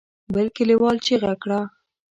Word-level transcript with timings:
بل 0.33 0.47
کليوال 0.55 0.97
چيغه 1.05 1.33
کړه. 1.43 1.61